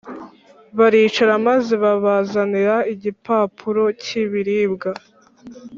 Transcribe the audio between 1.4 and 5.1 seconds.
maze babazanira igipapuro cy'ibiribwa